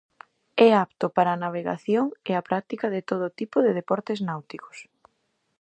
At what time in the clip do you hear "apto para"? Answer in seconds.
0.85-1.29